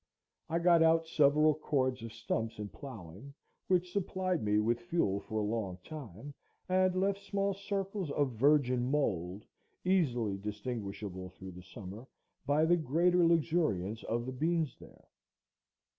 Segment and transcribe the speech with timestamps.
[0.49, 3.35] I got out several cords of stumps in ploughing,
[3.67, 6.33] which supplied me with fuel for a long time,
[6.67, 9.45] and left small circles of virgin mould,
[9.85, 12.07] easily distinguishable through the summer
[12.47, 15.05] by the greater luxuriance of the beans there.